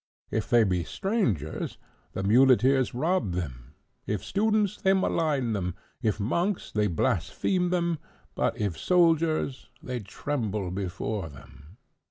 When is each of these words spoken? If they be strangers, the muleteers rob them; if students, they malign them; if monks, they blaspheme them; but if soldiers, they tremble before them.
If 0.31 0.49
they 0.49 0.63
be 0.63 0.83
strangers, 0.83 1.77
the 2.13 2.23
muleteers 2.23 2.95
rob 2.95 3.33
them; 3.33 3.75
if 4.07 4.23
students, 4.23 4.77
they 4.81 4.93
malign 4.93 5.53
them; 5.53 5.75
if 6.01 6.19
monks, 6.19 6.71
they 6.71 6.87
blaspheme 6.87 7.69
them; 7.69 7.99
but 8.33 8.59
if 8.59 8.75
soldiers, 8.79 9.69
they 9.83 9.99
tremble 9.99 10.71
before 10.71 11.29
them. 11.29 11.77